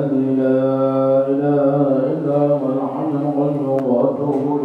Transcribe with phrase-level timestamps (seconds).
[0.00, 4.60] الذي لا إله إلا هو الحي القيوم وأتوب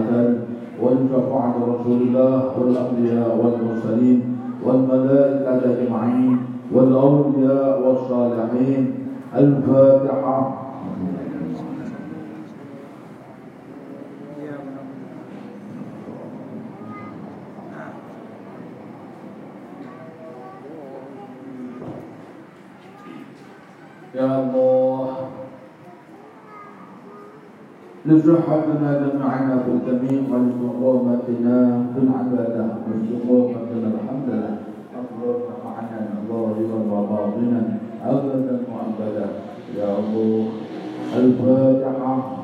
[0.00, 0.38] المثل
[0.82, 6.38] ولشفاعة رسول الله والأنبياء والمرسلين والملائكة أجمعين
[6.72, 8.94] والأولياء والصالحين
[9.36, 10.56] الفاتحة
[24.14, 25.16] يا الله
[28.10, 34.56] لصحتنا جميعنا في الجميع ولاستقامتنا في العبادة واستقامتنا الحمد لله.
[34.98, 35.34] أفضل
[35.64, 37.62] معنا ظاهرا وباطنا
[38.06, 39.26] أبدا وأبدا.
[39.78, 40.48] يا الله
[41.16, 42.39] الفاتحة.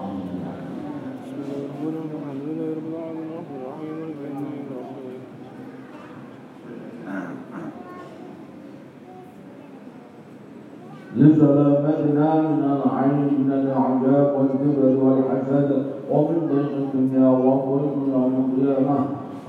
[11.47, 15.71] لسلامتنا من العين من الأعجاب والكبر والحسد
[16.11, 18.99] ومن ضيق الدنيا وضيق يوم القيامة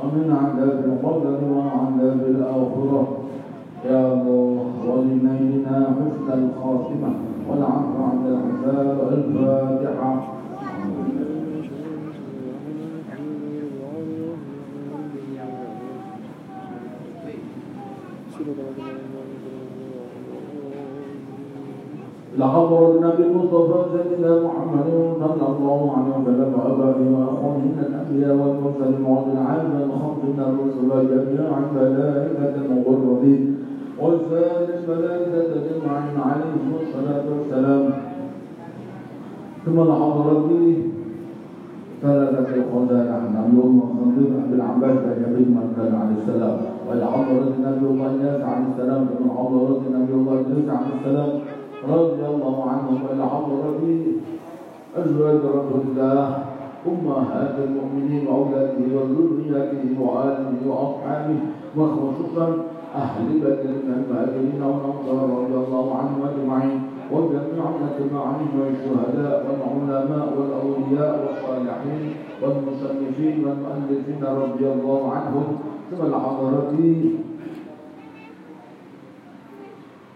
[0.03, 3.07] ومن عذاب القبر وعذاب الآخرة.
[3.85, 7.11] يا الله ولنيلنا حسن الخاتمة
[7.49, 10.37] والعفو عن الحساب الفاتحة.
[22.37, 24.87] لحضر النبي المصطفى سيدنا محمد
[25.19, 27.09] صلى الله عليه وسلم وآبائه
[27.65, 33.57] من الأنبياء والمرسلين وعلى العالم الخمس من الرسل جميعا ملائكة مقربين
[34.01, 37.83] وسائر الملائكة أجمعين عليهم الصلاة والسلام.
[39.65, 40.77] ثم لحضرت به
[42.01, 44.97] ثلاثة خزانة نبي الله صديق بن العباس
[45.55, 46.57] من كان عليه السلام.
[46.87, 48.05] وإلى حضرة نبي الله
[48.49, 49.01] عليه السلام.
[49.11, 50.37] ومن حضرة نبي الله
[50.69, 51.56] عليه السلام.
[51.85, 53.81] رضي الله عنهم إلى حضرة
[54.97, 56.37] أزواج رسول الله
[56.87, 61.39] أمهات المؤمنين وأولاده وذرياته وآله وأصحابه.
[61.77, 62.47] وخصوصا
[62.95, 63.25] أهل
[63.77, 66.81] من المهاجرين والأنصار رضي الله عنهم أجمعين.
[67.11, 72.03] وجميع أتباعهم والشهداء والعلماء والأولياء والصالحين
[72.41, 75.47] والمصنفين والمؤلفين رضي الله عنهم.
[75.91, 76.71] ثم الحضرة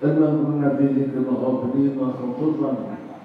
[0.04, 2.74] المذكورين في ذكر الغافلين وخصوصا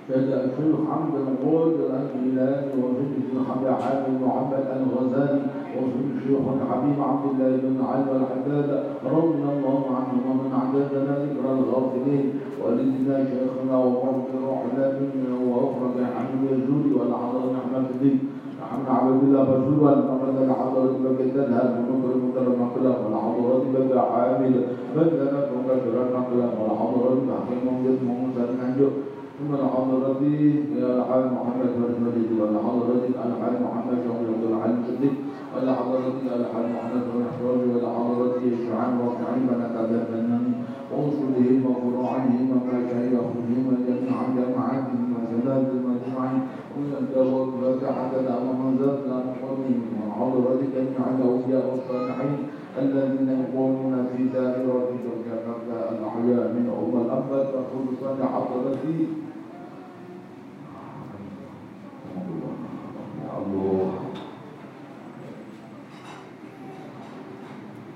[0.08, 3.04] فجاء الشيخ حمد القول الهلالي وفي
[3.52, 5.40] ابي حامد محمد الغزالي
[5.76, 8.70] وفي الشيخ الحبيب عبد الله بن علي الحداد
[9.16, 12.26] رضي الله عنهم ومن عددنا ذكر الغافلين.
[12.62, 18.18] ولدنا شيخنا ومرض روحنا منا واخرج حمد الجود والعظم احمد الدين.
[18.60, 24.54] محمد عبد الله رسول محمد الحضر بك تنهى بنصر مكرم مكرم والعضرات بك عامل.
[24.96, 25.34] بدل
[25.66, 28.90] مكبرا نقلا والحضرة تحكيم جسم موسى نهجه
[29.38, 30.20] ثم الحضرة
[30.76, 35.14] الحال محمد والمجد والحضرة الحال محمد شهر العلم صديق
[35.54, 40.38] والحضرة الحال محمد والإحراج والحضرة شعان وقعين ونتبنى
[40.92, 46.40] وأصولهم وفروعهم ومشايخهم وجميع جماعتهم وسادات المجمعين
[46.76, 48.98] وينتهوا الفاتحة لهم زاد
[49.42, 52.36] قومهم والحضرة جميع الأولياء والصالحين
[52.78, 59.06] الذين يقومون في دائرة الجنة الأحياء منهم الأموات خلصا حضرتي
[63.38, 63.92] الله.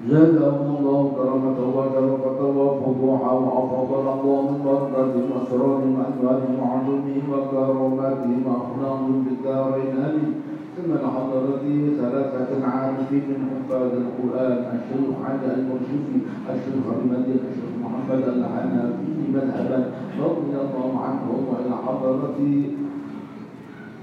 [0.09, 9.31] زادهم الله كرامة وشرفة وفضوحا وفضل الله من بركة أسرارهم وأنوارهم وعلومهم وكراماتهم وأخلاقهم في
[9.35, 10.50] الدارين آمين
[10.81, 11.62] ثم الحضرة
[12.00, 16.19] ثلاثة عارفين من حفاظ القرآن الشيخ علي المرشفي
[16.50, 19.91] الشيخ المدين الشيخ محمد الحنفي مذهبا
[20.21, 22.38] رضي الله عنه وإلى حضرة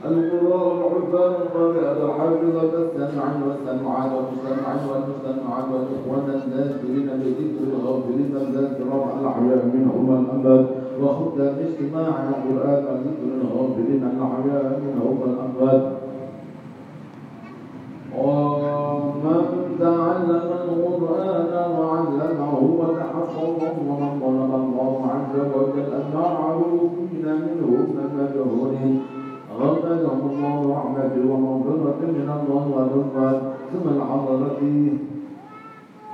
[0.06, 10.26] القراء العفان القارئة الحافظة السمع والسمعان والمستمعين والمستمعات والإخوان الناذرين بذكر الغافلين الذاكرة الأحياء منهم
[10.26, 10.66] الأموات
[11.02, 15.97] وخدام استماع القرآن وذكر الغافلين الأحياء منهم الأموات
[31.08, 34.60] رحمته ومغفرة من الله ورضوان ثم الحضرة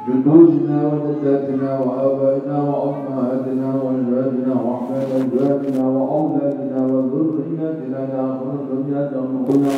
[0.08, 9.76] جدودنا وجداتنا وآبائنا وأمهاتنا وأجدادنا وأحفاد أجدادنا وأولادنا وذرياتنا إلى آخر الدنيا تمرنا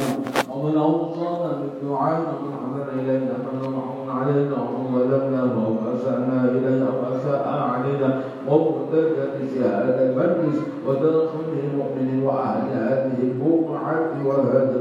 [0.56, 9.34] ومن أوصانا بالدعاء ومن إلينا من علينا ومن ظلمنا ومن أسأنا إلينا وأساء علينا ومرتدة
[9.56, 14.75] شهادة المجلس ودخل المؤمن وأهل هذه البقعة وهذه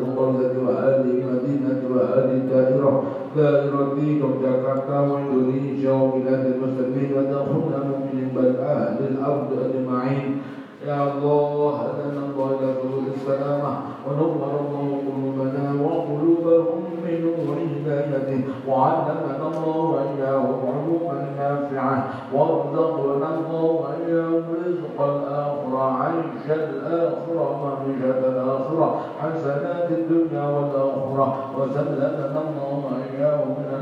[3.36, 10.42] الدائرة دائرة جاكرتا وإندونيسيا وبلاد المسلمين ودخل المؤمنين بل أهل الأرض أجمعين.
[10.86, 13.72] يا الله هدنا الله إلى سبل السلامة
[14.06, 18.40] ونور الله قلوبنا وقلوبهم من نور هدايته.
[18.68, 21.96] وعلمنا الله وإياهم علوما نافعة
[22.34, 31.26] وارزقنا الله وإياهم رزق الآخرة عيش الآخرة معيشة الآخرة حسنات الدنيا والآخرة.
[31.58, 32.73] وسلمنا الله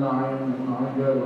[0.03, 1.17] من عجاب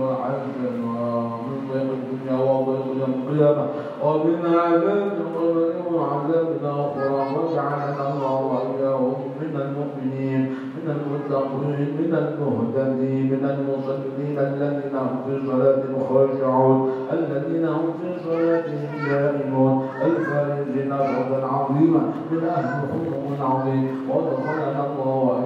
[0.00, 3.66] والحسن ومن ضيق الدنيا وضيق يوم القيامة
[4.04, 10.40] ومن عذاب القبر وعذاب الآخرة وجعلنا الله وإياهم من المؤمنين
[10.76, 18.88] من المتقين من المهتدين من المصلين الذين هم في صلاتهم خاشعون الذين هم في صلاتهم
[19.08, 22.00] دائمون الفائزين فوزا عظيما
[22.30, 23.88] من أهل خلق عظيم.
[24.10, 25.45] ودخلنا الله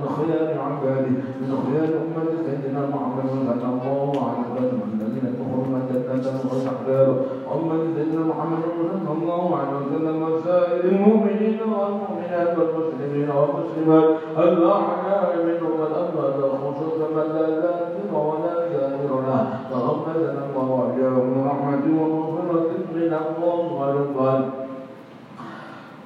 [0.00, 6.40] من خيار عباده من خيار أمة سيدنا محمد صلى الله عليه وسلم الذين يدخلون جنة
[6.50, 7.16] وسحباره
[7.54, 8.62] أمة سيدنا محمد
[9.06, 14.08] صلى الله عليه وسلم وسائر المؤمنين والمؤمنات والمسلمين والمسلمات
[14.38, 19.42] الأحياء منهم والأموات خصوصا من لا ذاكر ولا ذاكر له.
[19.70, 23.66] تغمدنا الله وإياهم من رحمته ومغفرة من الله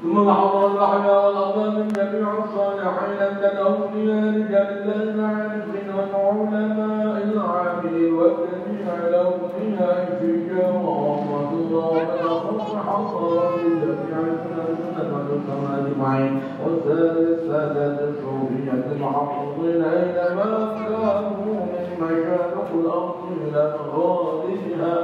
[0.04, 8.86] ثم حضر الأحياء والأموات من جميع الصالحين من الأولياء رجال الله العارفين والعلماء العاملين والجميع
[9.08, 11.96] الأولياء في جوارة الله
[12.44, 23.14] ومن حضر جميع السنة والسنة أجمعين وسائر السادة الصوفية المحفوظين أينما كانوا من مشارق الأرض
[23.42, 24.94] إلى مغاربها.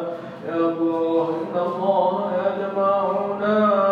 [0.48, 3.89] يا الله إن الله يجمعنا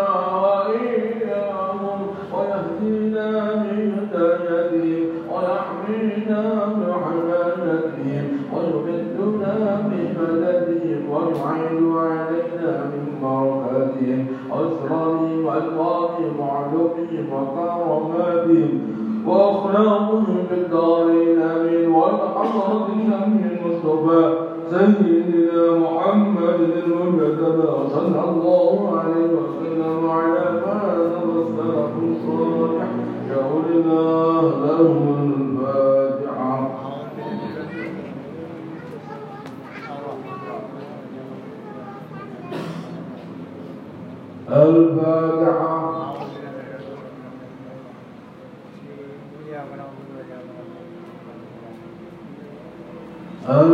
[19.29, 24.23] وأخلاقهم في الدارين آمين والحضرة النبي المصطفى.
[24.71, 25.28] سيدنا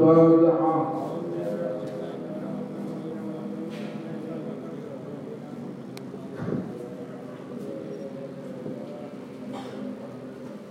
[0.00, 0.90] الفاتحة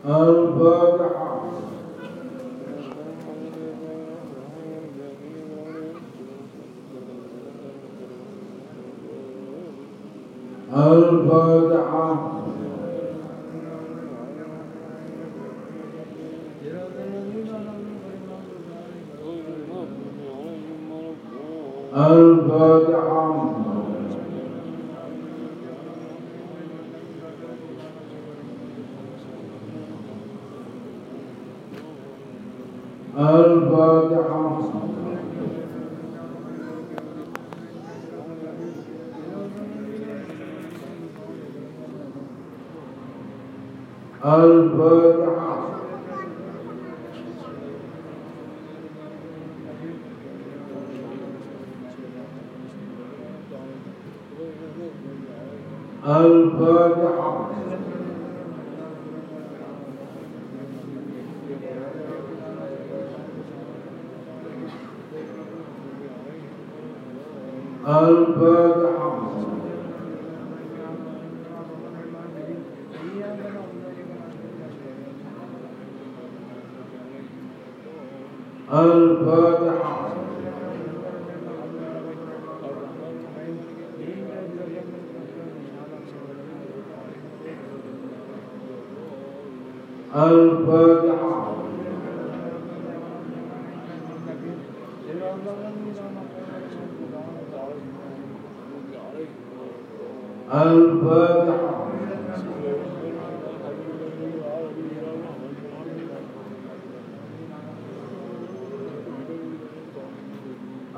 [0.06, 0.39] أن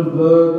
[0.00, 0.49] Goldberg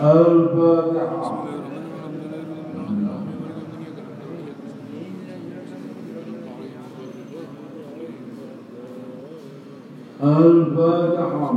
[0.00, 1.44] الفاتحة
[10.22, 11.52] الفاتحة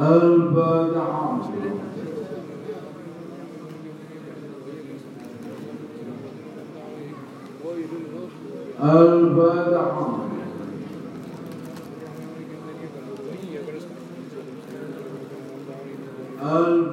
[0.00, 1.02] البدع.
[8.82, 9.82] البدع.
[16.42, 16.91] البدع.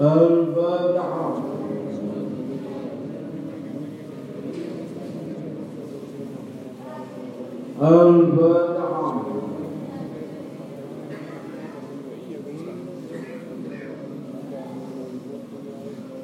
[0.00, 1.34] الفاتحة
[7.82, 9.20] الفاتحة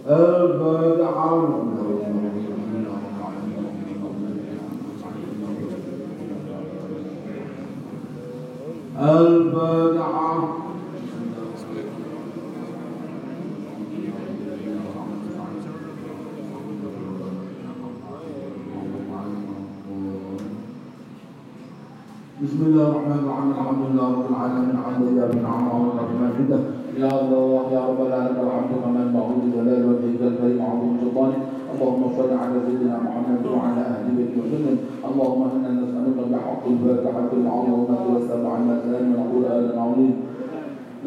[0.07, 1.47] الفاتحة
[8.99, 10.67] الفاتحة
[22.43, 24.27] بسم الله الرحمن الرحيم الحمد لله رب
[27.73, 31.39] يا رب العالمين الحمد كما المعبود جلال وجهك الكريم عظيم سلطانه.
[31.73, 34.77] اللهم صل على سيدنا محمد وعلى أهل وسلم.
[35.09, 40.15] اللهم إنا نسألك بحق الفاتحه العظيمه والسبع المثاني من القران العظيم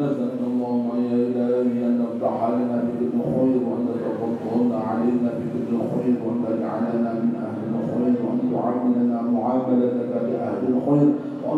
[0.00, 6.38] نسألك اللهم يا إلهي أن تفتح علينا بكل خير وأن تتفضل علينا بكل خير وأن
[6.46, 11.08] تجعلنا من أهل الخير وأن تعاملنا معاملتك بأهل الخير.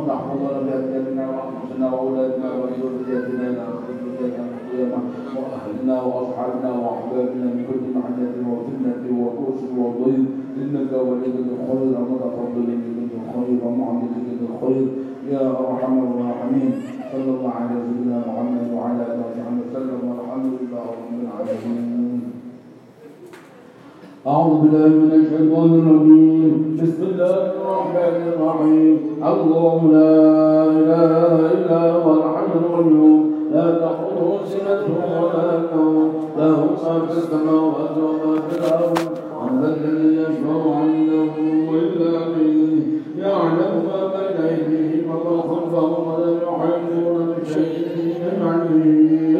[0.02, 3.66] وأن تحفظنا بأبداننا وأنفسنا وأولادنا وذريتنا إلى
[4.18, 4.98] ذريتنا القيامة
[5.36, 10.24] وأهلنا وأصحابنا وأحبابنا من كل محنة وفتنة وكرس وضيق.
[10.62, 14.86] إنك ولي الخير ومتفضل بكل خير ومعطي بكل خير
[15.30, 16.72] يا أرحم الراحمين.
[17.12, 21.81] صلى الله على سيدنا محمد وعلى آله وصحبه وسلم والحمد لله رب العالمين.
[24.26, 26.78] أعوذ بالله من الشيطان الرجيم.
[26.82, 28.96] بسم الله الرحمن الرحيم.
[29.32, 30.14] الله لا
[30.78, 33.22] إله إلا هو الحي القيوم.
[33.52, 34.86] لا تأخذه سنة
[35.18, 36.10] ولا نوم.
[36.38, 38.98] له ما في السماوات وما في الأرض.
[39.42, 41.34] من ذا الذي يشفع عنده
[41.82, 42.86] إلا بإذنه.
[43.18, 47.86] يعلم ما بين أيديهم وما خلفهم ولا يحيطون بشيء
[48.22, 48.86] من علمه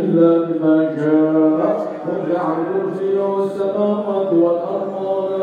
[0.03, 1.92] إلا بما شاء.
[2.07, 4.62] وسع كرسيه السماوات والأرض.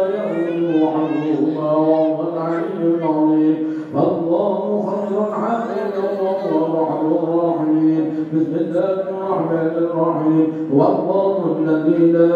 [0.09, 3.55] ولا يؤوده حفظهما وهو العلي العظيم
[3.93, 12.35] فالله خير وهو أرحم الراحمين بسم الله الرحمن الرحيم والله الذي لا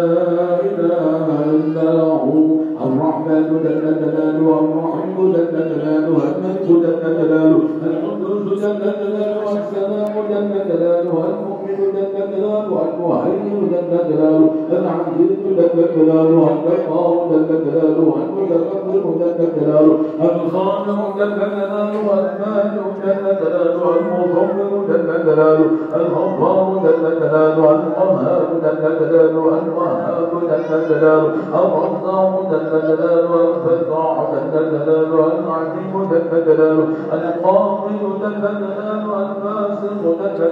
[0.70, 2.44] إله إلا هو
[2.86, 3.66] الرحمن جل
[4.02, 11.03] جلاله الرحيم جل جلاله الملك جل جلاله القدوس جل جلاله السلام جل جلاله
[11.84, 19.98] المؤمن جل جلاله المهيمن جل جلاله العزيز جل جلاله الجبار جل جلاله المتكبر جل جلاله
[20.22, 25.66] الخالق جل جلاله المالك جل جلاله المصور جل جلاله
[25.96, 34.18] الغفار جل جلاله القهار جل جلاله الوهاب جل جلاله الرزاق جل جلاله الفتاح
[34.54, 40.44] جل جلاله العليم جل جلاله القاضي جل جلاله الفاسق جل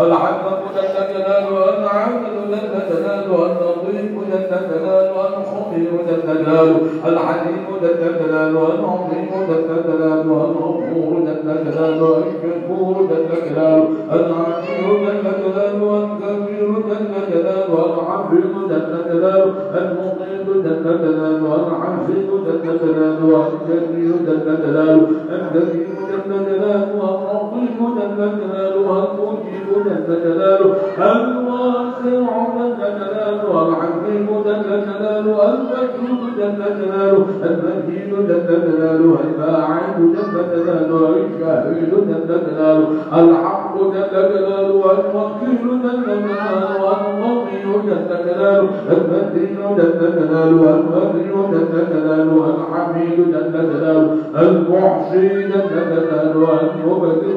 [0.00, 3.71] العلم جل جلاله العادل
[4.02, 12.18] اللطيف جل جلاله الخبير جل جلاله العليم جل جلاله العظيم جل جلاله الغفور جل جلاله
[12.18, 21.54] الشكور جل جلاله العلي جل جلاله الكبير جل جلاله الحفيظ جل جلاله المقيت جل جلاله
[21.62, 30.24] الحفيظ جل جلاله الجليل جل جلاله الكريم جل جلاله الرقيب جل جلاله المجيب جل
[31.00, 39.18] الواسع جل جلاله الحكيم جل جلاله المجيد جل جلاله المجيد جل جلاله
[41.40, 51.86] الشهيد الحق جل جلاله الوكيل جل جلاله القوي جل جلاله المتين جل جلاله الولي جل
[51.92, 57.32] جلاله الحميد جل جلاله المحصي جل جلاله المبدئ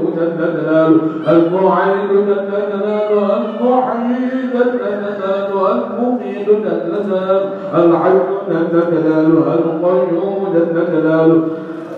[1.27, 6.47] المعين جل جلاله المحيي جلاله المميت
[7.75, 8.19] الحي
[8.49, 10.53] جل جلاله القيوم
[10.93, 11.41] جلاله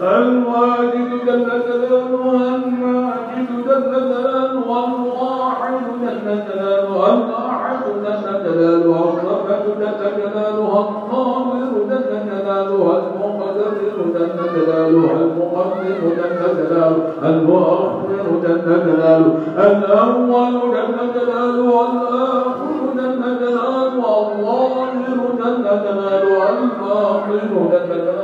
[0.02, 10.74] الواجد جل جلاله الماجد جل جلاله الواحد جل جلاله الأحد جل جلاله الصمد جل جلاله
[10.84, 13.72] القادر جل جلاله المقدر
[14.14, 25.20] جل جلاله المقدم جل جلاله المؤخر جل جلاله الأول جل جلاله والآخر جل جلاله الظاهر
[25.40, 28.17] جل جلاله الباطن جلاله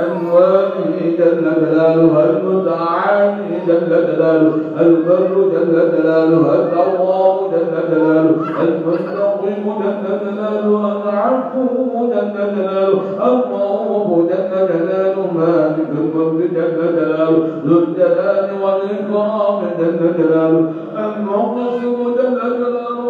[0.00, 0.72] أنواره
[1.18, 11.66] جل جلاله المتعالي جل جلاله البر جل جلاله التواب جل جلاله المستقيم جل جلاله العفو
[12.12, 21.96] جل جلاله الرؤوف جل جلاله مالك الملك جل جلاله ذو الجلال والإكرام جل جلاله المقسم
[22.18, 22.89] جل جلاله.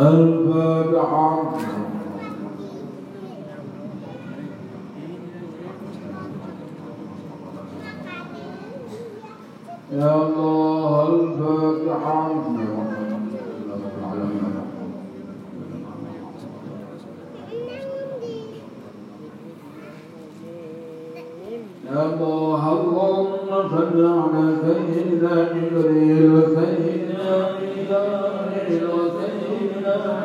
[0.00, 1.50] الفاتحة
[9.92, 12.30] يا الله الفاتحة
[21.92, 29.09] يا الله اللهم صل على سيدنا جبريل وسيدنا ميكائيل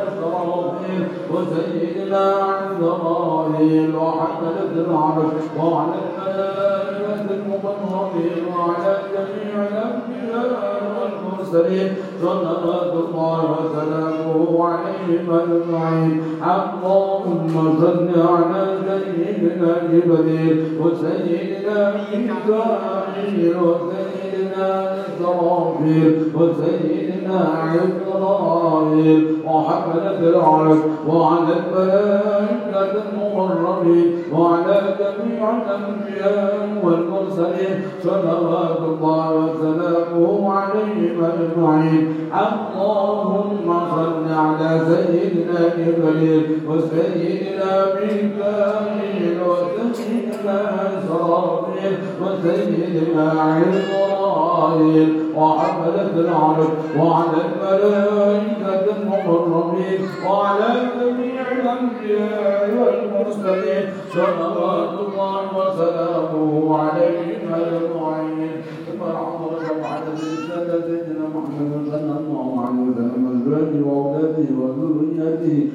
[0.07, 5.93] إسرافيل وسيدنا عزرائيل وحملة العرش وعلى
[6.27, 19.71] الملائكة المقربين وعلى جميع الأنبياء والمرسلين صلوات الله وسلامه عليهم أجمعين اللهم صل على سيدنا
[19.91, 30.77] جبريل وسيدنا ميكائيل وسيدنا إسرافيل وسيدنا عزرائيل وحملة العرش
[31.07, 42.03] وعلى الملائكة المقربين وعلى جميع الأنبياء والمرسلين صلوات الله وسلامه عليهم أجمعين.
[42.33, 56.67] اللهم صل على سيدنا جبريل وسيدنا ميكائيل وسيدنا إسرافيل وسيدنا عزرائيل وحملة العرش
[56.99, 60.67] وعلى الملائكة المقربين وعلى
[61.01, 68.51] جميع الأنبياء والمرسلين صلوات الله وسلامه عليهم أجمعين
[68.85, 69.51] ثم العمر
[69.83, 75.69] على سيدنا محمد صلى الله عليه وسلم أزواجه وأولاده وذريته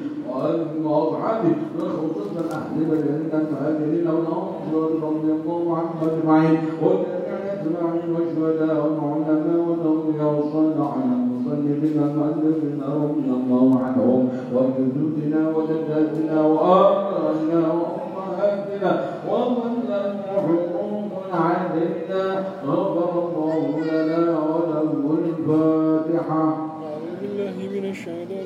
[0.85, 7.21] وأصحابه وخصوصا أهل مدينة المهاجرين والأنصار رضي الله عنهم أجمعين والتابعين
[7.61, 18.91] أجمعين والشهداء والعلماء والأولياء والصالحين المصلين المؤلفين رضي الله عنهم وجدودنا وجداتنا وآبائنا وأمهاتنا
[19.29, 20.05] ومن له
[20.45, 22.23] حقوق علينا
[22.67, 24.21] غفر الله لنا
[24.51, 24.91] وله
[25.25, 26.43] الفاتحة.
[26.87, 28.40] أعوذ بالله من الشيطان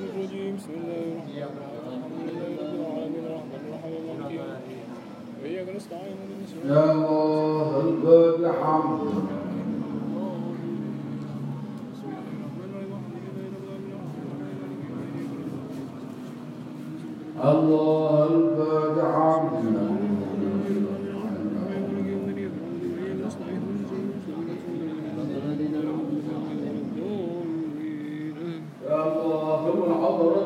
[5.76, 9.00] يا الله الباب الحمد
[17.44, 19.76] الله الباب الحمد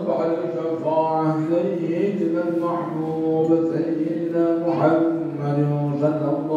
[0.09, 5.18] على الشفاعة سيدنا المحبوب سيدنا محمد.
[5.57, 6.48] محمد وسلم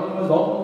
[0.00, 0.63] 你们懂。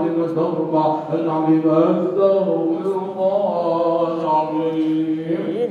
[0.00, 0.74] العظيم الدرب
[1.14, 1.52] أن علم
[2.06, 2.76] الدرب
[4.20, 5.70] العظيم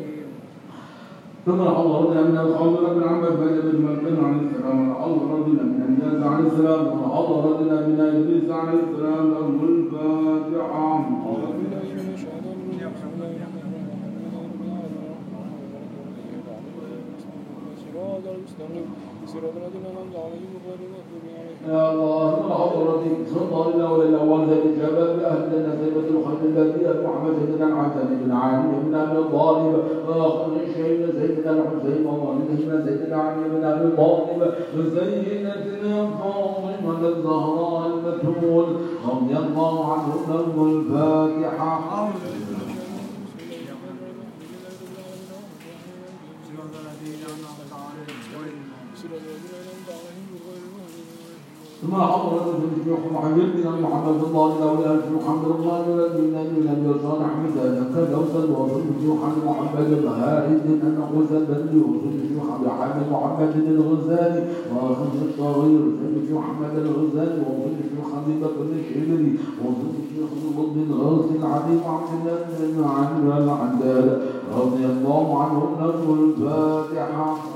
[1.46, 6.24] ثم الله رضي من الخضر بن عمر فاز بالمنكر عن السلام الله رضي من الناس
[6.28, 6.86] عن السلام
[7.20, 11.06] الله رضي من ابليس عن السلام له الفاتحه
[18.60, 19.09] Thank you.
[21.70, 27.64] يا الله من حضرتك سلطان الأول الأول ذات اهلنا أهل نسيبة الخلف البديع محمد بن
[27.64, 33.96] الحسن بن عامر بن أبي طالب آخر شيء سيدنا الحسين ووالدهما سيدنا علي بن أبي
[33.98, 38.66] طالب سيدتنا فاطمة الزهراء المكتوم
[39.10, 42.10] رضي الله عنهما الفاتحة
[51.82, 56.80] ثم أمر النبي محمد بن محمد الله إلى ولاد محمد الله ولد من أبي لم
[56.90, 63.54] يصنع حمدا كان يوصل وصل محمد محمد مهارد أن غزل بن يوصل محمد حامد محمد
[63.68, 64.42] الغزالي
[64.76, 69.32] وأخذ الصغير سيد محمد الغزالي وصل محمد بن الشمري
[69.64, 70.32] وصل شيخ
[70.76, 74.08] بن غوث العظيم عبد الله بن عمر العندال
[74.58, 77.49] رضي الله عنهم نرجو الفاتحة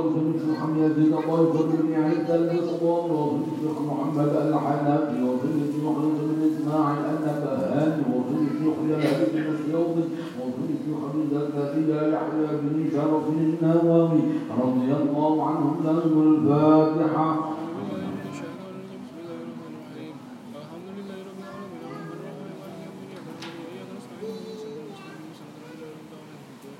[0.00, 6.40] ويوسف بن يزيد ويوسف بن عيسى الاسقاط ويوسف بن محمد الحنفي ويوسف بن يحيى بن
[6.50, 10.04] اسماعيل النبهاني ويوسف بن يحيى بن السيوطي
[10.38, 14.20] ويوسف بن حميد الزكي يحيى بن شرف النووي
[14.60, 17.54] رضي الله عنهم له الفاتحه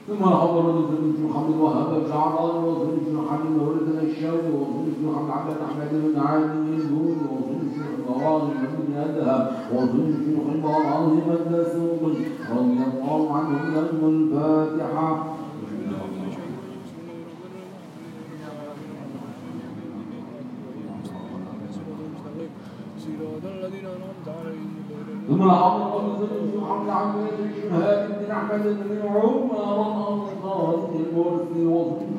[0.09, 0.71] ثم حضر
[1.15, 6.75] وثلث محمد وهب بن عمر وثلث محمد ورد الشاوي وثلث محمد عبد احمد بن عادل
[6.75, 8.51] الزهري بن مروان
[8.89, 12.17] بن ادهم بن حمار عظيم الدسوقي
[12.57, 15.35] رضي الله عنه نجم الفاتحة.
[25.29, 25.94] ثم العمر
[26.95, 32.15] عبد بن شهاب بن احمد بن عمر الانصاري المرسي وصل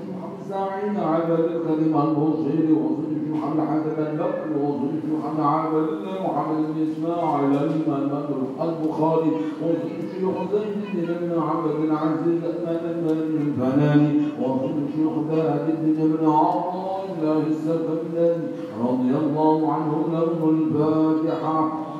[0.84, 6.88] بن عبد الكريم البصيري وصل بن محمد حسن البكر وصل بن محمد عبد محمد بن
[6.92, 8.28] اسماعيل الامام
[8.62, 13.10] البخاري وصل زيد بن عبد العزيز بن
[13.42, 18.48] الفناني وصل شيخ ثابت بن عطاء الله السكندري
[18.84, 21.95] رضي الله عنه له الفاتحه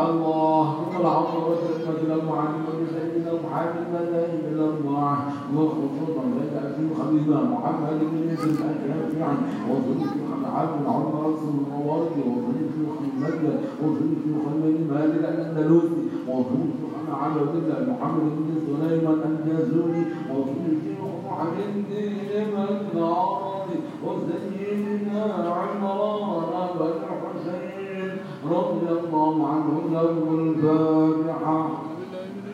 [0.00, 5.16] اللهم العون والثقة إلى المعلم والمسلم محمد لا إله إلا الله
[5.56, 9.36] وخصوصا بيت أبي خليل محمد بن يوسف الأكرم
[9.68, 10.12] وصديق
[10.56, 16.02] عبد العمر رسول الموارد وصديق محمد وصديق محمد مالك الأندلسي.
[16.28, 16.78] وصديق
[17.12, 20.82] على الله محمد بن سليمان الجازوني وصديق
[21.26, 23.51] محمد بن نار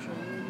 [0.08, 0.47] Sure.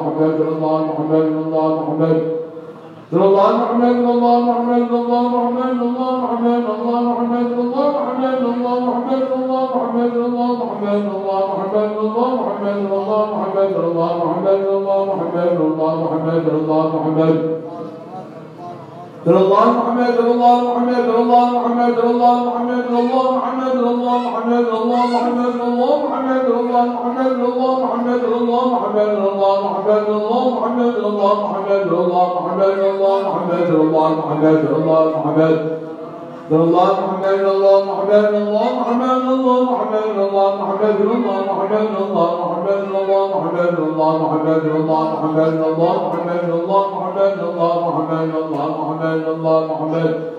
[0.01, 0.48] uma grande
[19.27, 25.95] الله محمد الله محمد الله محمد الله محمد الله محمد الله محمد الله محمد الله
[26.07, 32.79] محمد الله محمد الله محمد الله محمد الله محمد الله محمد الله محمد الله محمد
[32.79, 35.88] الله محمد الله محمد الله محمد
[36.51, 43.21] الله محمد الله محمد الله محمد الله محمد الله محمد الله محمد الله محمد الله
[43.29, 50.38] محمد الله محمد الله محمد الله محمد الله محمد الله محمد الله محمد الله محمد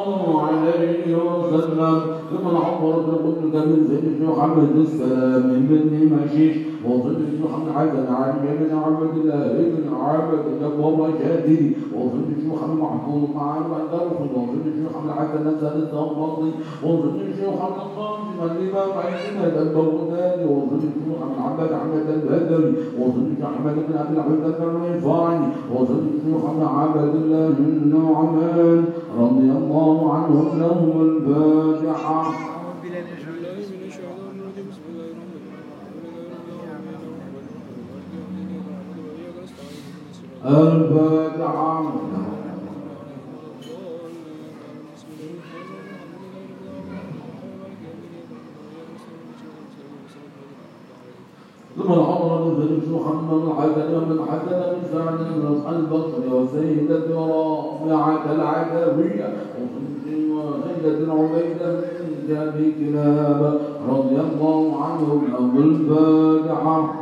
[0.41, 1.99] عليه وسلم
[2.31, 2.93] ثم العمر
[3.25, 9.95] قلت من زيد محمد السلام بن مشيش وظل محمد حسن عن بن عبد الله بن
[9.95, 16.51] عبد الله وشادي وظل محمد محفوظ مع الدرس وظل محمد حسن سال الضبطي
[16.83, 24.13] وظل محمد القاسم الإمام عيسى البغدادي وظل محمد عبد عبد البدري وظل محمد بن عبد
[24.13, 25.39] العزيز الرفاعي
[25.75, 28.85] وظل محمد عبد الله النعمان
[29.19, 32.51] رضي الله عنهم لهم الفاتحة
[40.45, 41.91] الفاتحة
[51.77, 59.33] ثم العمر بن زيد محمد الحسن ومن حسن بن سعد بن البصري وسيدة ورافعة العتاوية
[60.61, 61.81] وسيدة عبيدة
[62.27, 66.93] بن أبي كلاب رضي الله عنهم له الفاتحة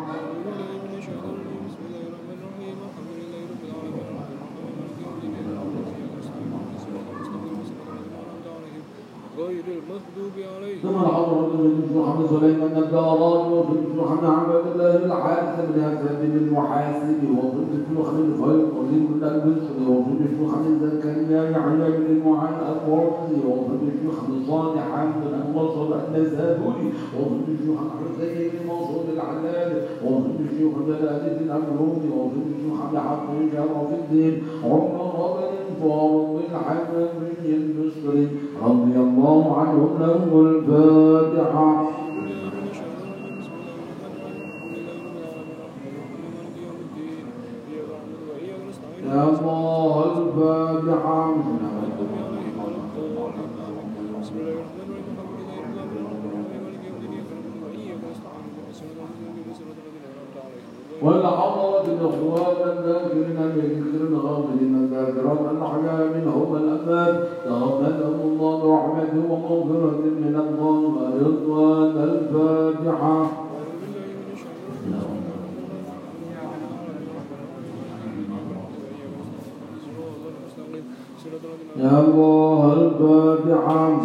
[9.37, 17.19] غير المغضوب عليهم ثم العمر بن سليمان الداراني وفي محمد الله العارف بن عذاب المحاسب
[17.37, 24.17] وضد شيوخ الفيض وضد البشر وضد شيوخ زكريا يحيى بن المعان القرطي وضد شيوخ
[24.47, 26.87] صالح حمد المصر النزابوري
[27.19, 33.27] وضد شيوخ الحسين بن منصور العلال وضد شيوخ جلال الدين الرومي وضد شيوخ عبد الحق
[33.53, 34.43] شرف الدين.
[34.63, 38.27] عمر بن فاروق الحمدي البصري
[38.63, 41.98] رضي الله عنه له الفاتحة.
[49.11, 51.43] يقول فادعم
[61.01, 61.83] والعمرة
[62.71, 70.93] الذاكرين بذكر الغافلين ذاكرا الأحياء منهم الأموات تغفلهم الله برحمته ومغفرة من الله
[71.25, 73.49] رضوان الفاتحة
[81.79, 83.99] يا الله البادعة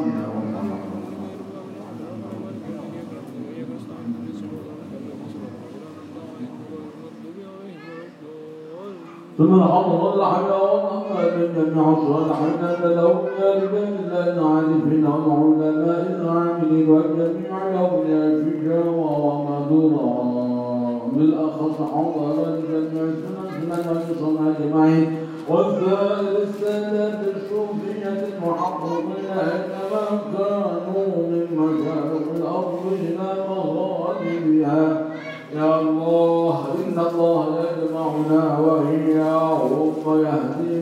[9.38, 17.68] ثم الحضر الحي ومحمد بن عشر الحنان لهم يا رجال الله العارفين والعلماء العاملين والجميع
[17.74, 20.08] لهم يا شجاوى ومدورة
[21.12, 25.16] بالأخص حضر الجميع سنة سنة وسنة أجمعين
[25.49, 35.07] والسائر السادات الصوفية المحققين إنما كانوا من مشارق الأرض إلى مغاربها
[35.55, 39.92] يا الله إن الله يجمعنا وإياهم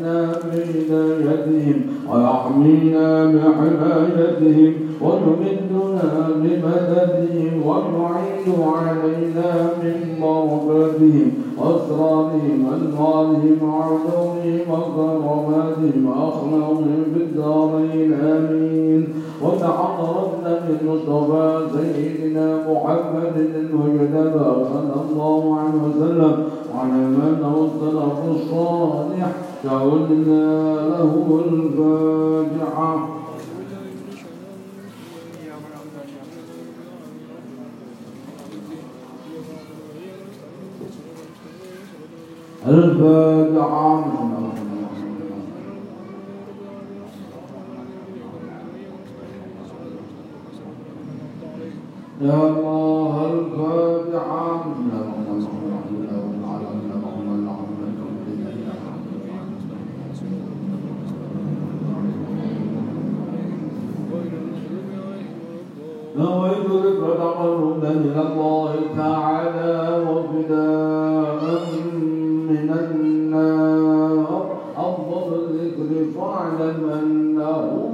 [0.02, 17.04] ويهدينا بهدايتهم ويحمينا بحمايتهم ويمدنا بمددهم ويعين علينا من بركاتهم وأسرارهم وأنوارهم وعلومهم وكراماتهم وأخلاقهم
[17.14, 19.08] في الدارين آمين.
[19.42, 26.44] وتحضرتنا بالمصطفى سيدنا محمد المجتبى صلى الله عليه وسلم
[26.74, 29.32] وعلى من هو الصالح
[29.62, 33.08] فعلنا له الفاجعة.
[42.66, 44.04] الفاجعة
[52.20, 55.21] يا الله الفاجعة
[66.40, 71.60] ذكر تقربا إلى الله تعالى وفداء
[72.50, 77.88] من النار أفضل الذكر فاعلم أنه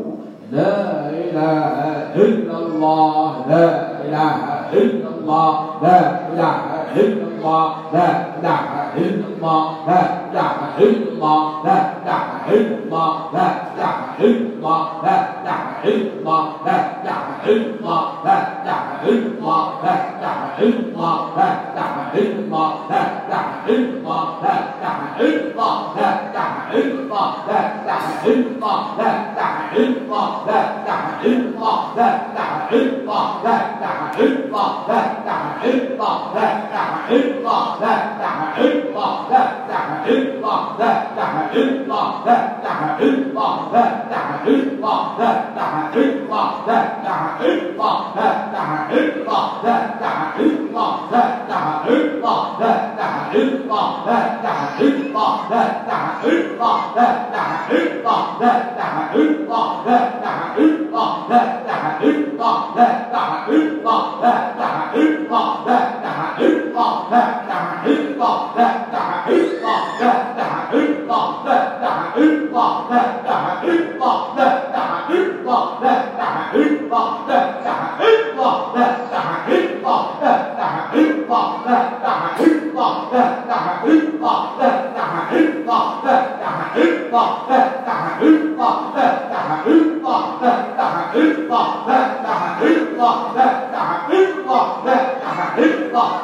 [0.52, 3.68] لا إله إلا الله لا
[4.04, 4.36] إله
[4.72, 6.00] إلا الله لا
[6.32, 6.60] إله
[6.96, 13.46] إلا الله لا إله إلا الله لا إله إلا الله لا إله إلا الله لا
[13.68, 19.66] إله إلا الله لا إله إلا الله لا إله إلا الله لا إله إلا الله
[19.84, 25.36] لا إله إلا الله لا إله إلا الله لا إله إلا الله لا إله إلا
[25.38, 27.94] الله لا إله إلا الله لا إله
[28.28, 28.82] إلا الله
[30.48, 32.54] لا إله إلا الله لا إله إلا الله لا إله
[32.88, 37.94] إلا الله لا إله إلا الله لا إله إلا الله لا إله إلا الله لا
[38.04, 39.58] إله إلا الله لا
[40.18, 46.64] إله إلا الله لا إله إلا الله لا إله إلا الله لا إله إلا الله
[46.68, 52.34] لا إله إلا الله لا إله إلا الله لا إله إلا الله لا إله إلا
[52.34, 57.64] الله لا إله إلا الله لا إله إلا الله لا إله إلا الله لا إله
[57.68, 61.42] إلا الله لا إله إلا الله لا إله إلا الله لا إله إلا الله لا
[61.58, 66.67] إله إلا الله لا إله إلا الله لا إله إلا الله لا إله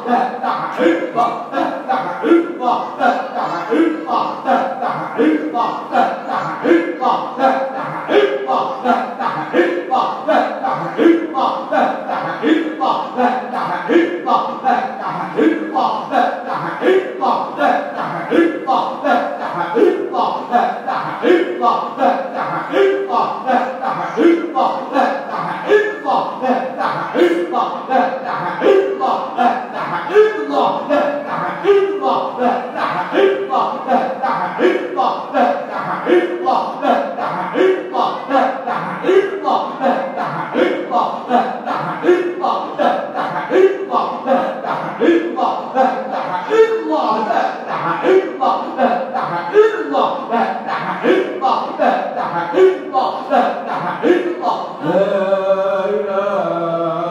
[0.07, 0.74] that Ah!
[8.47, 8.84] Fuck!
[54.84, 57.02] لا إله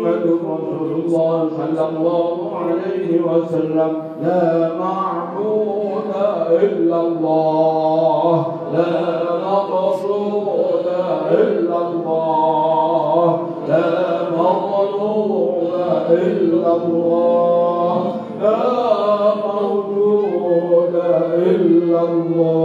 [0.00, 3.92] محمد رسول الله صلى الله عليه وسلم.
[4.22, 6.10] لا معبود
[6.50, 8.46] إلا الله.
[8.72, 8.92] لا
[9.46, 10.86] مقصود
[11.30, 13.26] إلا الله.
[13.68, 13.88] لا
[14.38, 15.70] مظلوم
[16.10, 17.96] إلا الله.
[18.40, 18.60] لا
[19.46, 20.94] موجود
[21.34, 22.59] إلا الله.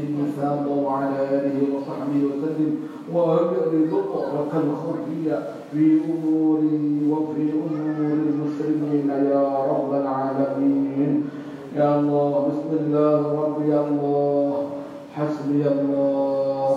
[0.00, 2.72] المثال وعلى آله وصحبه وسلم
[3.12, 5.38] وارزق الخفية
[5.72, 6.60] في أمور
[7.10, 9.08] وفي أمور المسلمين.
[9.10, 11.12] يا رب العالمين.
[11.76, 14.52] يا الله بسم الله ربي الله.
[15.14, 16.74] حسبي الله.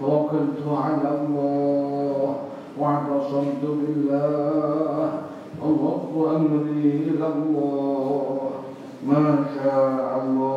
[0.00, 2.34] توكلت على الله.
[2.80, 5.10] واعتصمت بالله.
[5.64, 6.00] الله
[6.36, 8.38] أمري إلى الله.
[9.06, 10.49] ما شاء الله.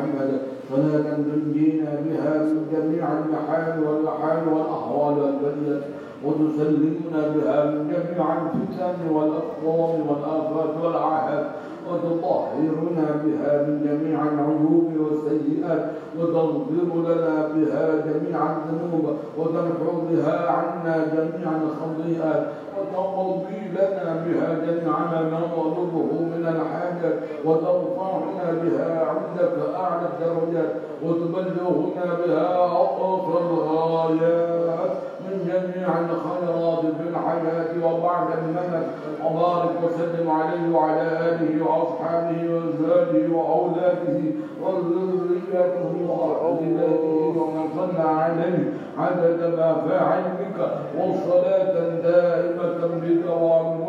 [0.00, 0.40] محمد
[0.70, 5.80] صلاة تنجينا بها من جميع المحال والمحال والأحوال والبلية
[6.24, 11.44] وتسلمنا بها من جميع الفتن والأقوام والآفات والعهد
[11.90, 21.50] وتطهرنا بها من جميع العيوب والسيئات وتغفر لنا بها جميع الذنوب وتمحو بها عنا جميع
[21.62, 22.46] الخطيئات
[22.78, 27.14] وتقضي لنا بها جميع ما نطلبه من الحاجات
[28.62, 30.72] بها عندك أعلى الدرجات
[31.04, 38.86] وتبلغنا بها أقصى الغايات من جميع الخيرات في الحياة وبعد الممات.
[39.24, 44.20] وبارك وسلم عليه وعلى آله وأصحابه وأزواجه وأولاده
[44.62, 50.58] وذريته وأولادته ومن صلى عليه عدد ما في علمك
[50.98, 53.80] وصلاة دائمة بدوام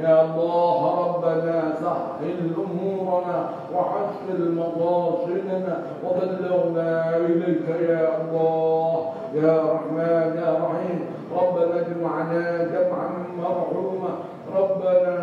[0.00, 8.94] يا الله ربنا سهل أمورنا وحسن مقاصدنا وبلغنا إليك يا الله.
[9.34, 11.00] يا رحمن يا رحيم.
[11.38, 14.12] ربنا اجمعنا جمعا مرحوما.
[14.56, 15.14] ربنا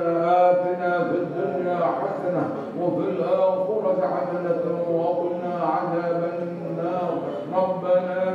[0.49, 2.43] آتنا في الدنيا حسنة
[2.82, 7.11] وفي الآخرة حسنة وقنا عذاب النار.
[7.55, 8.34] ربنا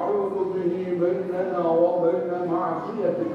[0.00, 3.32] تحول به بيننا وبين معصيتك.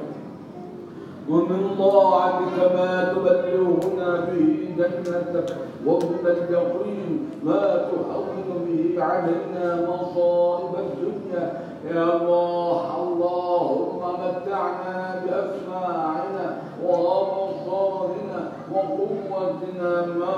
[1.30, 5.56] ومن طاعتك ما تبلغنا به جنتك
[5.86, 11.46] ومن اليقين ما تهون به علينا مصائب الدنيا.
[11.94, 16.46] يا الله اللهم متعنا بأسماعنا
[16.86, 18.25] وأبصارنا
[18.72, 20.34] وقوتنا ما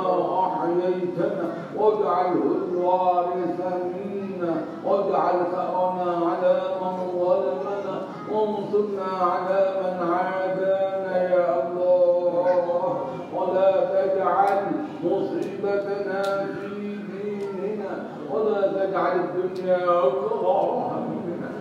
[0.47, 1.47] أحييتنا.
[1.77, 3.59] واجعله الوارث
[3.93, 4.53] منا
[4.85, 7.95] واجعل ثأرنا على من ظلمنا.
[8.31, 12.95] وانصرنا على من عادانا يا الله.
[13.35, 14.61] ولا تجعل
[15.03, 17.93] مصيبتنا في ديننا.
[18.31, 21.51] ولا تجعل الدنيا أكبر همنا.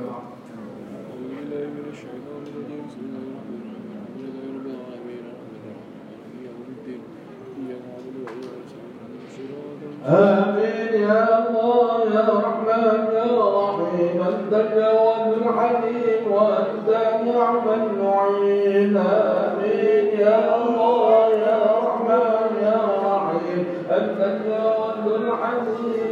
[10.08, 16.90] آمين يا الله يا رحمن يا رحيم أنت الجواد الحليم وأنت
[17.26, 26.04] نعم المعين آمين يا الله يا رحمن يا رحيم أنت الجواد الحليم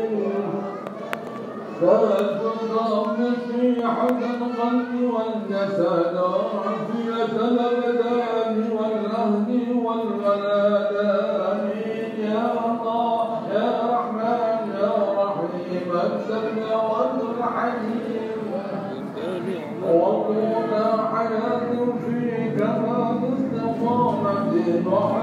[4.01, 9.49] نصيحة القلب والجسد وعافية الأبدان والأهل
[9.85, 10.95] والولد
[11.51, 18.31] آمين يا الله يا رحمن يا رحيم أنت الجواد الحليم
[19.83, 20.73] وطول
[21.13, 21.71] حياة
[22.05, 24.53] فيك ما استقامت
[24.85, 25.20] ضعف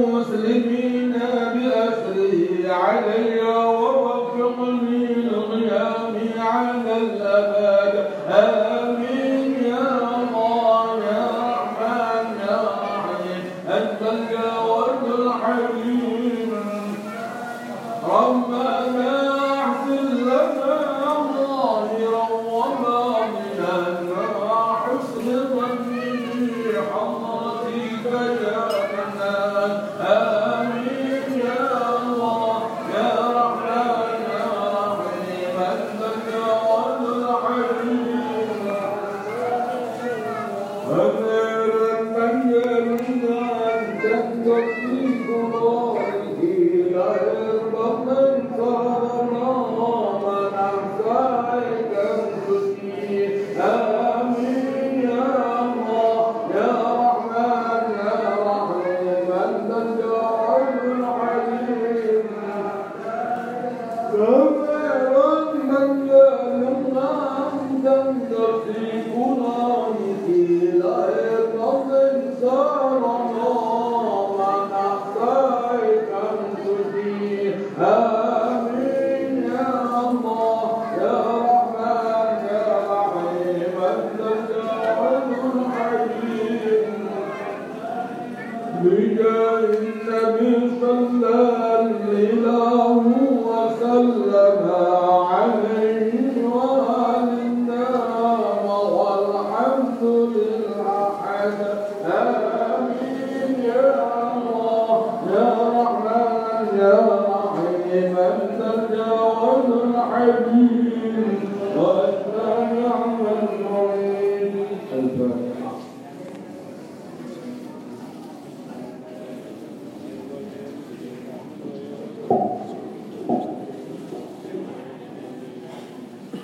[0.00, 0.83] مسلمين.